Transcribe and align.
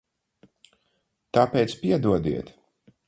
Tāpēc 1.39 1.77
piedodiet. 1.85 2.51